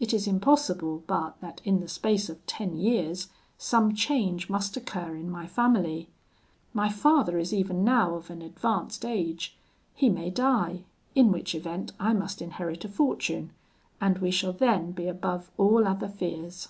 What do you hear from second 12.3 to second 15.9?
inherit a fortune, and we shall then be above all